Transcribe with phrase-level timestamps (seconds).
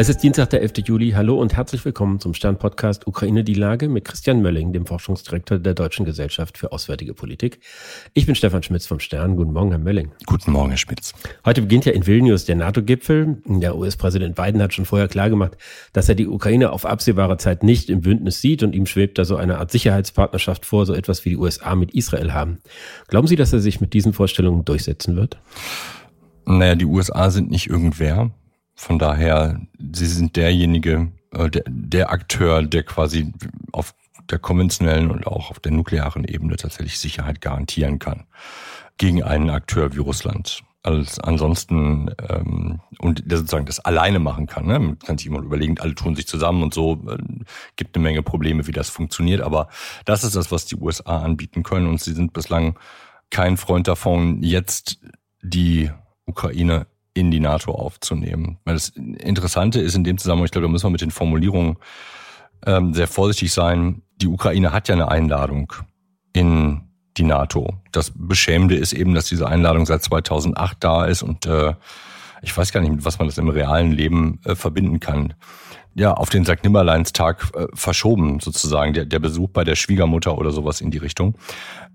[0.00, 0.74] Es ist Dienstag, der 11.
[0.84, 1.10] Juli.
[1.10, 5.74] Hallo und herzlich willkommen zum Stern-Podcast Ukraine die Lage mit Christian Mölling, dem Forschungsdirektor der
[5.74, 7.58] Deutschen Gesellschaft für Auswärtige Politik.
[8.14, 9.34] Ich bin Stefan Schmitz vom Stern.
[9.34, 10.12] Guten Morgen, Herr Mölling.
[10.24, 11.14] Guten Morgen, Herr Schmitz.
[11.44, 13.38] Heute beginnt ja in Vilnius der NATO-Gipfel.
[13.44, 15.56] Der US-Präsident Biden hat schon vorher klargemacht,
[15.92, 19.24] dass er die Ukraine auf absehbare Zeit nicht im Bündnis sieht und ihm schwebt da
[19.24, 22.60] so eine Art Sicherheitspartnerschaft vor, so etwas wie die USA mit Israel haben.
[23.08, 25.38] Glauben Sie, dass er sich mit diesen Vorstellungen durchsetzen wird?
[26.46, 28.30] Naja, die USA sind nicht irgendwer.
[28.78, 29.60] Von daher,
[29.92, 33.32] sie sind derjenige, äh, der, der Akteur, der quasi
[33.72, 33.92] auf
[34.30, 38.26] der konventionellen und auch auf der nuklearen Ebene tatsächlich Sicherheit garantieren kann
[38.96, 40.62] gegen einen Akteur wie Russland.
[40.84, 44.66] Als ansonsten ähm, und der sozusagen das alleine machen kann.
[44.66, 44.78] Ne?
[44.78, 47.18] Man kann sich immer überlegen, alle tun sich zusammen und so äh,
[47.74, 49.40] gibt eine Menge Probleme, wie das funktioniert.
[49.40, 49.68] Aber
[50.04, 52.78] das ist das, was die USA anbieten können und sie sind bislang
[53.28, 55.00] kein Freund davon, jetzt
[55.42, 55.90] die
[56.26, 56.86] Ukraine
[57.18, 58.58] in die NATO aufzunehmen.
[58.64, 61.76] Das Interessante ist in dem Zusammenhang, ich glaube, da müssen wir mit den Formulierungen
[62.64, 64.02] ähm, sehr vorsichtig sein.
[64.16, 65.72] Die Ukraine hat ja eine Einladung
[66.32, 66.82] in
[67.16, 67.74] die NATO.
[67.92, 71.74] Das Beschämende ist eben, dass diese Einladung seit 2008 da ist und äh,
[72.40, 75.34] ich weiß gar nicht, mit was man das im realen Leben äh, verbinden kann.
[75.98, 76.62] Ja, auf den St.
[76.62, 81.34] Nimmerleinstag äh, verschoben sozusagen, der, der Besuch bei der Schwiegermutter oder sowas in die Richtung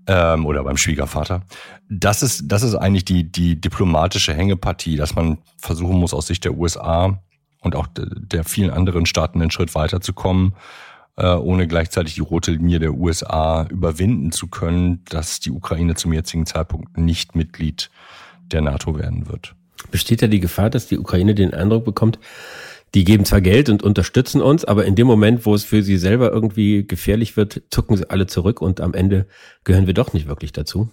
[0.06, 1.40] ähm, oder beim Schwiegervater.
[1.88, 6.44] Das ist, das ist eigentlich die, die diplomatische Hängepartie, dass man versuchen muss, aus Sicht
[6.44, 7.18] der USA
[7.62, 10.54] und auch der vielen anderen Staaten einen Schritt weiterzukommen,
[11.16, 16.12] äh, ohne gleichzeitig die rote Linie der USA überwinden zu können, dass die Ukraine zum
[16.12, 17.88] jetzigen Zeitpunkt nicht Mitglied
[18.52, 19.54] der NATO werden wird.
[19.90, 22.18] Besteht da die Gefahr, dass die Ukraine den Eindruck bekommt,
[22.94, 25.98] die geben zwar Geld und unterstützen uns, aber in dem Moment, wo es für sie
[25.98, 29.26] selber irgendwie gefährlich wird, zucken sie alle zurück und am Ende
[29.64, 30.88] gehören wir doch nicht wirklich dazu.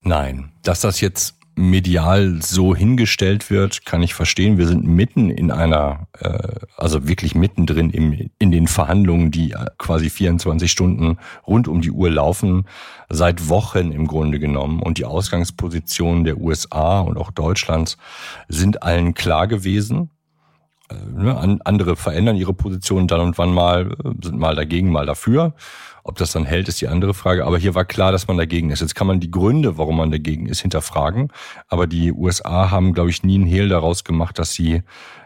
[0.00, 4.58] Nein, dass das jetzt medial so hingestellt wird, kann ich verstehen.
[4.58, 6.38] Wir sind mitten in einer, äh,
[6.76, 12.10] also wirklich mittendrin im, in den Verhandlungen, die quasi 24 Stunden rund um die Uhr
[12.10, 12.66] laufen,
[13.08, 14.80] seit Wochen im Grunde genommen.
[14.80, 17.96] Und die Ausgangspositionen der USA und auch Deutschlands
[18.46, 20.10] sind allen klar gewesen.
[20.90, 25.06] Äh, ne, andere verändern ihre Position dann und wann mal, äh, sind mal dagegen, mal
[25.06, 25.54] dafür.
[26.02, 27.44] Ob das dann hält, ist die andere Frage.
[27.44, 28.80] Aber hier war klar, dass man dagegen ist.
[28.80, 31.30] Jetzt kann man die Gründe, warum man dagegen ist, hinterfragen.
[31.68, 34.82] Aber die USA haben, glaube ich, nie einen Hehl daraus gemacht, dass sie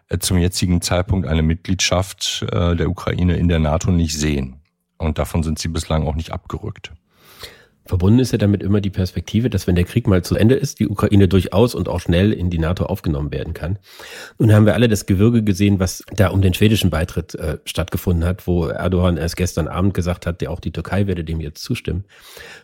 [0.08, 4.60] äh, zum jetzigen Zeitpunkt eine Mitgliedschaft der Ukraine in der NATO nicht sehen.
[4.98, 6.92] Und davon sind sie bislang auch nicht abgerückt.
[7.84, 10.78] Verbunden ist ja damit immer die Perspektive, dass wenn der Krieg mal zu Ende ist,
[10.78, 13.78] die Ukraine durchaus und auch schnell in die NATO aufgenommen werden kann.
[14.38, 18.24] Nun haben wir alle das Gewürge gesehen, was da um den schwedischen Beitritt äh, stattgefunden
[18.24, 21.62] hat, wo Erdogan erst gestern Abend gesagt hat, der auch die Türkei werde dem jetzt
[21.62, 22.04] zustimmen.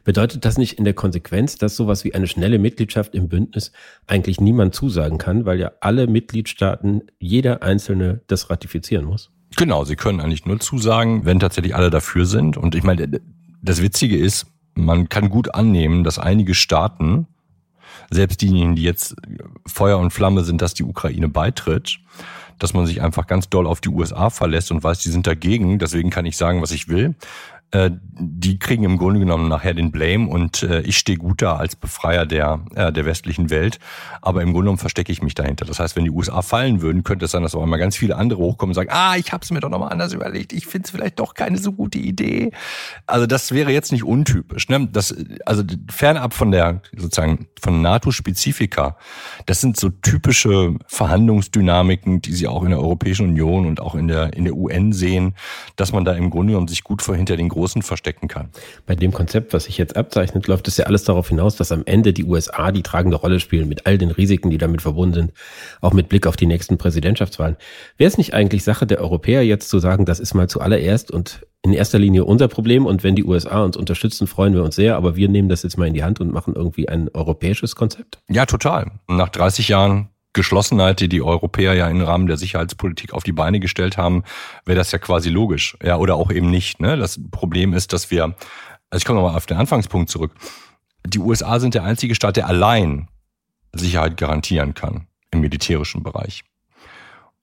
[0.05, 3.73] Bedeutet das nicht in der Konsequenz, dass sowas wie eine schnelle Mitgliedschaft im Bündnis
[4.07, 9.31] eigentlich niemand zusagen kann, weil ja alle Mitgliedstaaten, jeder einzelne das ratifizieren muss?
[9.57, 12.57] Genau, sie können eigentlich nur zusagen, wenn tatsächlich alle dafür sind.
[12.57, 13.21] Und ich meine,
[13.63, 14.47] das Witzige ist,
[14.85, 17.27] man kann gut annehmen, dass einige Staaten,
[18.11, 19.17] selbst diejenigen, die jetzt
[19.67, 21.99] Feuer und Flamme sind, dass die Ukraine beitritt,
[22.59, 25.79] dass man sich einfach ganz doll auf die USA verlässt und weiß, die sind dagegen,
[25.79, 27.15] deswegen kann ich sagen, was ich will
[27.71, 27.91] äh,
[28.21, 31.77] die kriegen im Grunde genommen nachher den Blame und äh, ich stehe gut da als
[31.77, 33.79] Befreier der, äh, der westlichen Welt.
[34.23, 35.67] Aber im Grunde genommen verstecke ich mich dahinter.
[35.67, 38.17] Das heißt, wenn die USA fallen würden, könnte es sein, dass auch einmal ganz viele
[38.17, 40.87] andere hochkommen und sagen, ah, ich habe es mir doch nochmal anders überlegt, ich finde
[40.87, 42.53] es vielleicht doch keine so gute Idee.
[43.07, 44.69] Also das wäre jetzt nicht untypisch.
[44.69, 44.89] Ne?
[44.91, 45.15] Das,
[45.45, 48.97] also fernab von der sozusagen von NATO-Spezifika,
[49.47, 54.09] das sind so typische Verhandlungsdynamiken, die sie auch in der Europäischen Union und auch in
[54.09, 55.35] der, in der UN sehen,
[55.77, 58.51] dass man da im Grunde genommen sich gut vor hinter den Großen verstecken kann.
[58.87, 61.83] Bei dem Konzept, was sich jetzt abzeichnet, läuft es ja alles darauf hinaus, dass am
[61.87, 65.33] Ende die USA die tragende Rolle spielen mit all den Risiken, die damit verbunden sind,
[65.81, 67.57] auch mit Blick auf die nächsten Präsidentschaftswahlen.
[67.97, 71.47] Wäre es nicht eigentlich Sache der Europäer jetzt zu sagen, das ist mal zuallererst und
[71.63, 74.95] in erster Linie unser Problem und wenn die USA uns unterstützen, freuen wir uns sehr,
[74.95, 78.21] aber wir nehmen das jetzt mal in die Hand und machen irgendwie ein europäisches Konzept?
[78.29, 78.93] Ja, total.
[79.09, 83.59] Nach 30 Jahren Geschlossenheit, die die Europäer ja im Rahmen der Sicherheitspolitik auf die Beine
[83.59, 84.23] gestellt haben,
[84.65, 85.77] wäre das ja quasi logisch.
[85.83, 86.81] Ja, oder auch eben nicht.
[86.81, 86.97] Ne?
[86.97, 88.37] Das Problem ist, dass wir,
[88.89, 90.33] also ich komme nochmal auf den Anfangspunkt zurück.
[91.05, 93.09] Die USA sind der einzige Staat, der allein
[93.73, 96.45] Sicherheit garantieren kann im militärischen Bereich.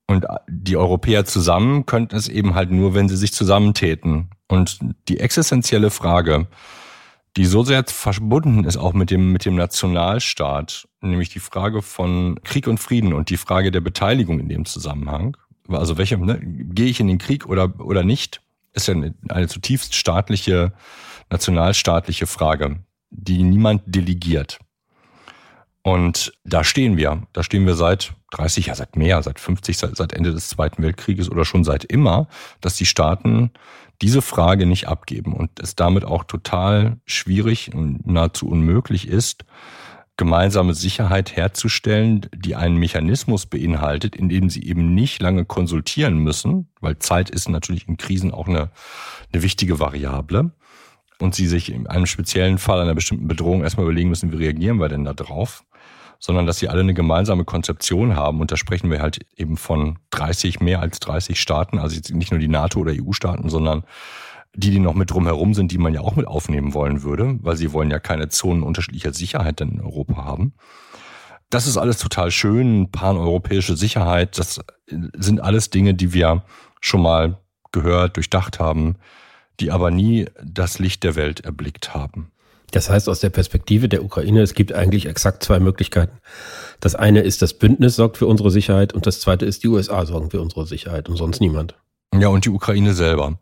[0.08, 4.30] Und die Europäer zusammen könnten es eben halt nur, wenn sie sich zusammentäten.
[4.48, 6.48] Und die existenzielle Frage,
[7.38, 12.40] die so sehr verbunden ist auch mit dem, mit dem Nationalstaat, nämlich die Frage von
[12.44, 15.36] Krieg und Frieden und die Frage der Beteiligung in dem Zusammenhang.
[15.68, 18.42] Also welche, ne, gehe ich in den Krieg oder, oder nicht,
[18.74, 20.74] ist ja eine, eine zutiefst staatliche,
[21.30, 22.78] nationalstaatliche Frage,
[23.10, 24.60] die niemand delegiert.
[25.86, 27.22] Und da stehen wir.
[27.32, 30.82] Da stehen wir seit 30, ja seit mehr, seit 50, seit, seit Ende des Zweiten
[30.82, 32.28] Weltkrieges oder schon seit immer,
[32.60, 33.52] dass die Staaten
[34.02, 39.46] diese Frage nicht abgeben und es damit auch total schwierig und nahezu unmöglich ist,
[40.18, 46.68] gemeinsame Sicherheit herzustellen, die einen Mechanismus beinhaltet, in dem sie eben nicht lange konsultieren müssen,
[46.82, 48.72] weil Zeit ist natürlich in Krisen auch eine,
[49.32, 50.52] eine wichtige Variable.
[51.18, 54.82] Und sie sich in einem speziellen Fall einer bestimmten Bedrohung erstmal überlegen müssen, wie reagieren
[54.82, 55.64] wir denn da drauf?
[56.20, 58.42] Sondern dass sie alle eine gemeinsame Konzeption haben.
[58.42, 62.40] Und da sprechen wir halt eben von 30, mehr als 30 Staaten, also nicht nur
[62.40, 63.84] die NATO- oder EU-Staaten, sondern
[64.56, 67.58] die, die noch mit drumherum sind, die man ja auch mit aufnehmen wollen würde, weil
[67.58, 70.54] sie wollen ja keine Zonen unterschiedlicher Sicherheit in Europa haben.
[71.50, 76.44] Das ist alles total schön, paneuropäische Sicherheit, das sind alles Dinge, die wir
[76.82, 77.40] schon mal
[77.72, 78.96] gehört, durchdacht haben,
[79.60, 82.32] die aber nie das Licht der Welt erblickt haben.
[82.72, 86.18] Das heißt, aus der Perspektive der Ukraine, es gibt eigentlich exakt zwei Möglichkeiten.
[86.80, 90.06] Das eine ist, das Bündnis sorgt für unsere Sicherheit und das zweite ist, die USA
[90.06, 91.76] sorgen für unsere Sicherheit und sonst niemand.
[92.20, 93.40] Ja, und die Ukraine selber.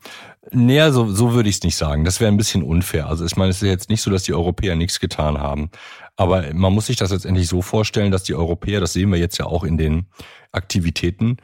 [0.52, 2.04] Näher, so, so würde ich es nicht sagen.
[2.06, 3.08] Das wäre ein bisschen unfair.
[3.08, 5.70] Also ich meine, es ist jetzt nicht so, dass die Europäer nichts getan haben.
[6.16, 9.38] Aber man muss sich das letztendlich so vorstellen, dass die Europäer, das sehen wir jetzt
[9.38, 10.08] ja auch in den
[10.52, 11.38] Aktivitäten,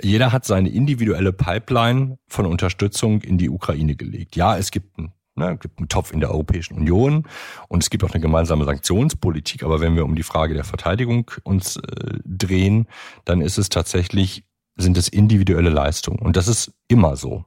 [0.00, 4.36] jeder hat seine individuelle Pipeline von Unterstützung in die Ukraine gelegt.
[4.36, 7.24] Ja, es gibt einen Ne, gibt einen Topf in der Europäischen Union
[7.68, 9.62] und es gibt auch eine gemeinsame Sanktionspolitik.
[9.62, 12.86] Aber wenn wir um die Frage der Verteidigung uns äh, drehen,
[13.24, 14.44] dann ist es tatsächlich,
[14.76, 16.18] sind es individuelle Leistungen.
[16.18, 17.46] Und das ist immer so.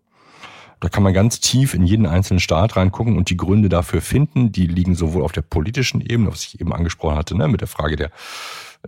[0.80, 4.52] Da kann man ganz tief in jeden einzelnen Staat reingucken und die Gründe dafür finden.
[4.52, 7.68] Die liegen sowohl auf der politischen Ebene, was ich eben angesprochen hatte, ne, mit der
[7.68, 8.12] Frage der,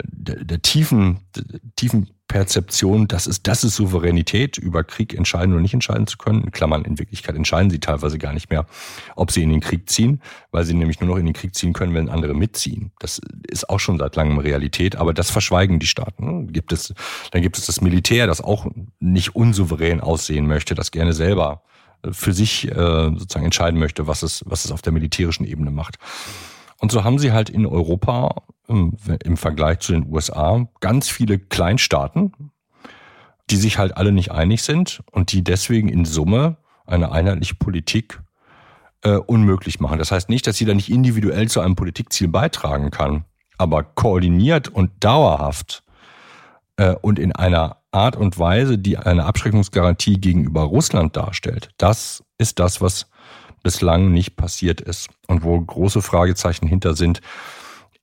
[0.03, 5.61] der, der tiefen, der tiefen Perzeption, das ist, das ist Souveränität, über Krieg entscheiden oder
[5.61, 6.43] nicht entscheiden zu können.
[6.43, 8.65] In Klammern, in Wirklichkeit entscheiden sie teilweise gar nicht mehr,
[9.15, 10.21] ob sie in den Krieg ziehen,
[10.51, 12.91] weil sie nämlich nur noch in den Krieg ziehen können, wenn andere mitziehen.
[12.99, 16.51] Das ist auch schon seit langem Realität, aber das verschweigen die Staaten.
[16.51, 16.93] Gibt es,
[17.31, 18.67] dann gibt es das Militär, das auch
[18.99, 21.63] nicht unsouverän aussehen möchte, das gerne selber
[22.11, 25.97] für sich äh, sozusagen entscheiden möchte, was es, was es auf der militärischen Ebene macht.
[26.79, 32.51] Und so haben sie halt in Europa im, Vergleich zu den USA ganz viele Kleinstaaten,
[33.49, 38.19] die sich halt alle nicht einig sind und die deswegen in Summe eine einheitliche Politik
[39.03, 39.99] äh, unmöglich machen.
[39.99, 43.25] Das heißt nicht, dass jeder nicht individuell zu einem Politikziel beitragen kann,
[43.57, 45.83] aber koordiniert und dauerhaft
[46.77, 52.59] äh, und in einer Art und Weise, die eine Abschreckungsgarantie gegenüber Russland darstellt, das ist
[52.59, 53.09] das, was
[53.63, 57.21] bislang nicht passiert ist und wo große Fragezeichen hinter sind,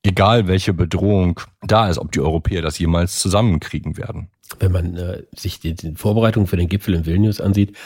[0.05, 4.31] egal welche Bedrohung da ist, ob die Europäer das jemals zusammenkriegen werden.
[4.61, 7.77] Wenn man äh, sich die, die Vorbereitungen für den Gipfel in Vilnius ansieht,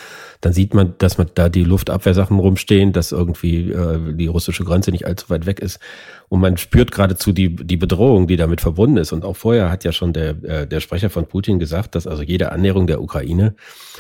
[0.41, 4.91] dann sieht man, dass man da die Luftabwehrsachen rumstehen, dass irgendwie äh, die russische Grenze
[4.91, 5.81] nicht allzu weit weg ist.
[6.29, 9.13] Und man spürt geradezu die, die Bedrohung, die damit verbunden ist.
[9.13, 12.23] Und auch vorher hat ja schon der, äh, der Sprecher von Putin gesagt, dass also
[12.23, 13.55] jede Annäherung der Ukraine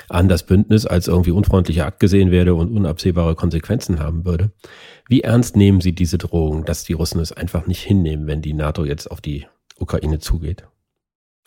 [0.09, 4.50] an das Bündnis als irgendwie unfreundlicher Akt gesehen werde und unabsehbare Konsequenzen haben würde.
[5.09, 8.53] Wie ernst nehmen Sie diese Drohung, dass die Russen es einfach nicht hinnehmen, wenn die
[8.53, 10.65] NATO jetzt auf die Ukraine zugeht?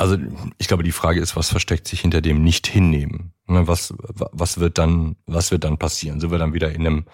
[0.01, 0.17] Also
[0.57, 3.33] ich glaube, die Frage ist, was versteckt sich hinter dem nicht hinnehmen?
[3.45, 6.19] Ne, was, was wird dann, was wird dann passieren?
[6.19, 7.05] Sind wir dann wieder in einem,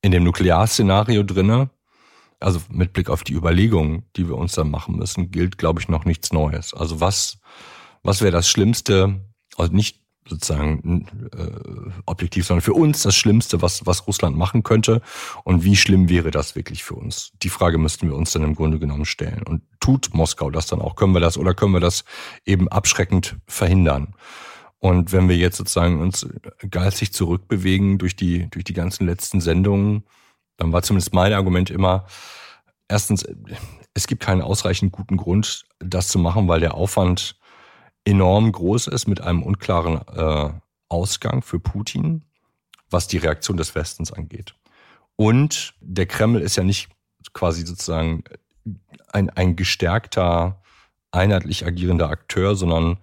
[0.00, 1.68] in dem Nuklearszenario drinne?
[2.40, 5.90] Also mit Blick auf die Überlegungen, die wir uns dann machen müssen, gilt, glaube ich,
[5.90, 6.72] noch nichts Neues.
[6.72, 7.38] Also was,
[8.02, 9.20] was wäre das Schlimmste,
[9.58, 15.02] also nicht sozusagen äh, objektiv, sondern für uns das Schlimmste, was, was Russland machen könnte
[15.44, 17.32] und wie schlimm wäre das wirklich für uns?
[17.42, 19.42] Die Frage müssten wir uns dann im Grunde genommen stellen.
[19.42, 20.96] Und tut Moskau das dann auch?
[20.96, 22.04] Können wir das oder können wir das
[22.44, 24.14] eben abschreckend verhindern?
[24.78, 26.26] Und wenn wir jetzt sozusagen uns
[26.68, 30.04] geistig zurückbewegen durch die, durch die ganzen letzten Sendungen,
[30.56, 32.06] dann war zumindest mein Argument immer,
[32.88, 33.24] erstens,
[33.94, 37.36] es gibt keinen ausreichend guten Grund, das zu machen, weil der Aufwand
[38.04, 40.50] enorm groß ist mit einem unklaren äh,
[40.88, 42.24] Ausgang für Putin,
[42.90, 44.54] was die Reaktion des Westens angeht.
[45.16, 46.90] Und der Kreml ist ja nicht
[47.32, 48.24] quasi sozusagen
[49.12, 50.60] ein, ein gestärkter,
[51.10, 52.98] einheitlich agierender Akteur, sondern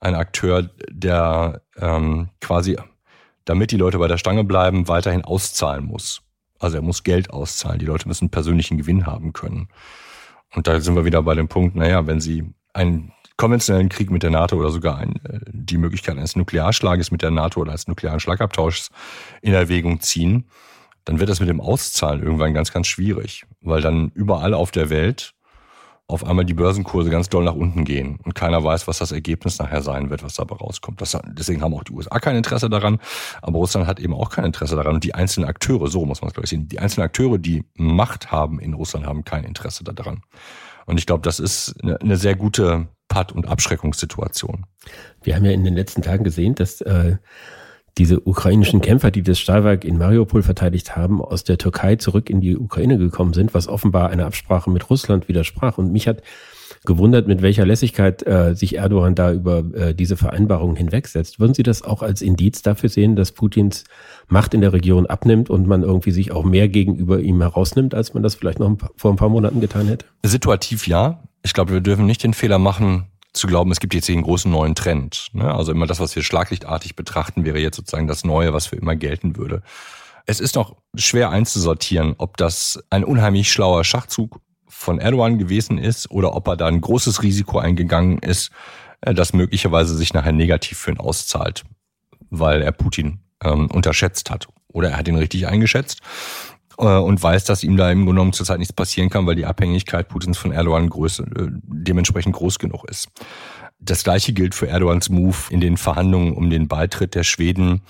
[0.00, 2.76] ein Akteur, der ähm, quasi,
[3.44, 6.22] damit die Leute bei der Stange bleiben, weiterhin auszahlen muss.
[6.58, 7.78] Also er muss Geld auszahlen.
[7.78, 9.68] Die Leute müssen persönlichen Gewinn haben können.
[10.54, 14.22] Und da sind wir wieder bei dem Punkt, naja, wenn sie einen konventionellen Krieg mit
[14.22, 17.88] der NATO oder sogar ein, äh, die Möglichkeit eines Nuklearschlages mit der NATO oder eines
[17.88, 18.90] nuklearen Schlagabtauschs
[19.40, 20.44] in Erwägung ziehen,
[21.04, 24.90] dann wird das mit dem Auszahlen irgendwann ganz, ganz schwierig, weil dann überall auf der
[24.90, 25.34] Welt
[26.08, 29.58] auf einmal die Börsenkurse ganz doll nach unten gehen und keiner weiß, was das Ergebnis
[29.58, 31.00] nachher sein wird, was dabei rauskommt.
[31.00, 32.98] Das, deswegen haben auch die USA kein Interesse daran,
[33.40, 36.28] aber Russland hat eben auch kein Interesse daran und die einzelnen Akteure, so muss man
[36.28, 39.84] es glaube ich sehen, die einzelnen Akteure, die Macht haben in Russland, haben kein Interesse
[39.84, 40.22] daran.
[40.86, 44.66] Und ich glaube, das ist eine, eine sehr gute Patt- und Abschreckungssituation.
[45.22, 47.16] Wir haben ja in den letzten Tagen gesehen, dass äh,
[47.98, 52.40] diese ukrainischen Kämpfer, die das Stahlwerk in Mariupol verteidigt haben, aus der Türkei zurück in
[52.40, 55.76] die Ukraine gekommen sind, was offenbar einer Absprache mit Russland widersprach.
[55.76, 56.22] Und mich hat
[56.84, 61.38] gewundert, mit welcher Lässigkeit äh, sich Erdogan da über äh, diese Vereinbarungen hinwegsetzt.
[61.38, 63.84] Würden Sie das auch als Indiz dafür sehen, dass Putins
[64.28, 68.14] Macht in der Region abnimmt und man irgendwie sich auch mehr gegenüber ihm herausnimmt, als
[68.14, 70.06] man das vielleicht noch ein paar, vor ein paar Monaten getan hätte?
[70.22, 71.22] Situativ ja.
[71.42, 74.24] Ich glaube, wir dürfen nicht den Fehler machen, zu glauben, es gibt jetzt hier einen
[74.24, 75.28] großen neuen Trend.
[75.32, 75.52] Ne?
[75.52, 78.96] Also immer das, was wir schlaglichtartig betrachten, wäre jetzt sozusagen das Neue, was für immer
[78.96, 79.62] gelten würde.
[80.26, 86.10] Es ist noch schwer einzusortieren, ob das ein unheimlich schlauer Schachzug von Erdogan gewesen ist
[86.10, 88.50] oder ob er da ein großes Risiko eingegangen ist,
[89.00, 91.64] äh, das möglicherweise sich nachher negativ für ihn auszahlt,
[92.30, 94.48] weil er Putin ähm, unterschätzt hat.
[94.68, 96.00] Oder er hat ihn richtig eingeschätzt
[96.76, 100.08] und weiß, dass ihm da im Grunde genommen zurzeit nichts passieren kann, weil die Abhängigkeit
[100.08, 101.24] Putins von Erdogan groß, äh,
[101.64, 103.08] dementsprechend groß genug ist.
[103.78, 107.82] Das gleiche gilt für Erdogans Move in den Verhandlungen um den Beitritt der Schweden,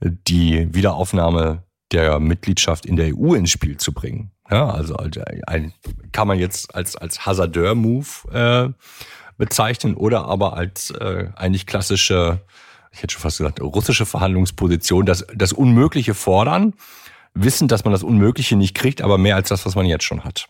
[0.00, 4.30] die Wiederaufnahme der Mitgliedschaft in der EU ins Spiel zu bringen.
[4.50, 5.72] Ja, also ein,
[6.12, 8.68] kann man jetzt als, als Hasardeur-Move äh,
[9.38, 12.40] bezeichnen oder aber als äh, eigentlich klassische,
[12.92, 16.74] ich hätte schon fast gesagt, russische Verhandlungsposition, das, das Unmögliche fordern,
[17.34, 20.24] wissen, dass man das Unmögliche nicht kriegt, aber mehr als das, was man jetzt schon
[20.24, 20.48] hat.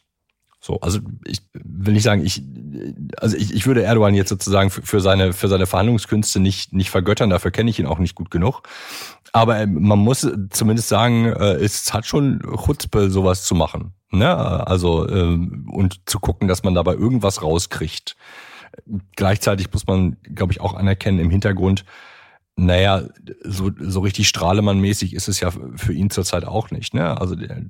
[0.63, 2.43] So, also ich will nicht sagen, ich,
[3.17, 6.91] also ich, ich würde Erdogan jetzt sozusagen für, für seine für seine Verhandlungskünste nicht nicht
[6.91, 8.63] vergöttern, dafür kenne ich ihn auch nicht gut genug.
[9.33, 13.95] Aber äh, man muss zumindest sagen, äh, es hat schon Chutzpe, sowas zu machen.
[14.11, 14.37] Ne?
[14.37, 18.17] Also ähm, und zu gucken, dass man dabei irgendwas rauskriegt.
[19.17, 21.85] Gleichzeitig muss man, glaube ich, auch anerkennen im Hintergrund,
[22.61, 23.05] naja,
[23.43, 26.93] so, so richtig Strahlemann-mäßig ist es ja für ihn zurzeit auch nicht.
[26.93, 27.19] Ne?
[27.19, 27.63] Also der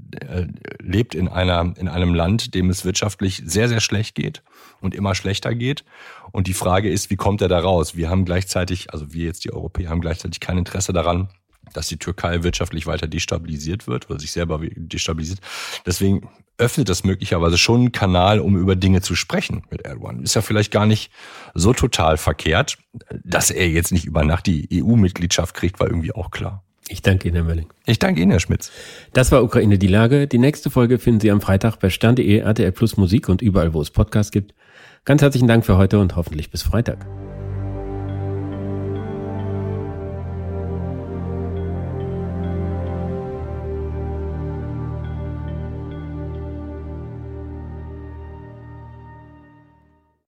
[0.80, 4.42] lebt in, einer, in einem Land, dem es wirtschaftlich sehr, sehr schlecht geht
[4.80, 5.85] und immer schlechter geht.
[6.32, 7.97] Und die Frage ist, wie kommt er da raus?
[7.97, 11.28] Wir haben gleichzeitig, also wir jetzt die Europäer haben gleichzeitig kein Interesse daran,
[11.72, 15.40] dass die Türkei wirtschaftlich weiter destabilisiert wird oder sich selber destabilisiert.
[15.86, 20.22] Deswegen öffnet das möglicherweise schon einen Kanal, um über Dinge zu sprechen mit Erdogan.
[20.22, 21.10] Ist ja vielleicht gar nicht
[21.54, 22.78] so total verkehrt.
[23.24, 26.62] Dass er jetzt nicht über Nacht die EU-Mitgliedschaft kriegt, war irgendwie auch klar.
[26.88, 27.68] Ich danke Ihnen, Herr Mölling.
[27.86, 28.72] Ich danke Ihnen, Herr Schmitz.
[29.12, 30.26] Das war Ukraine die Lage.
[30.26, 33.80] Die nächste Folge finden Sie am Freitag bei stern.de, RTL Plus Musik und überall, wo
[33.80, 34.54] es Podcasts gibt.
[35.04, 37.06] Ganz herzlichen Dank für heute und hoffentlich bis Freitag.